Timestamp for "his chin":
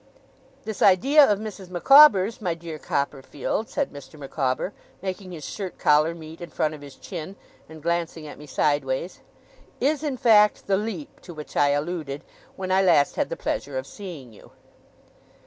6.81-7.35